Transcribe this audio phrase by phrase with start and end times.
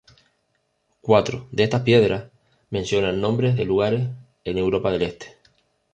[0.99, 2.31] Cuatro de estas piedras
[2.71, 4.09] mencionan nombres de lugares
[4.45, 5.37] en Europa del este.